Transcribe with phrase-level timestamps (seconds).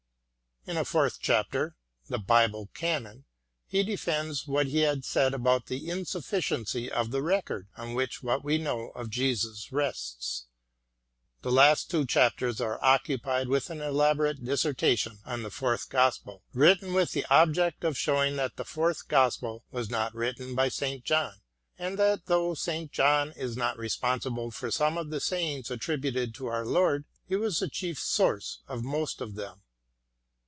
[0.67, 1.75] In a fourth chapter,"
[2.07, 3.25] The Bible Canon,"
[3.65, 8.43] he defends what he had said about the insufficiency of the record on which what
[8.43, 10.45] we know of Jesus rests.
[11.41, 16.43] The last two chapters are occupied with an elaborate disserta tion on the Fourth Gospel,
[16.53, 21.03] written with the object of showing that the Fourth Gospel was not written by St.
[21.03, 21.41] John,
[21.79, 22.91] and that though St.
[22.91, 27.57] John is not responsible for some of the sayings attributed to our Lord, he was
[27.57, 29.63] the chief source of most of them.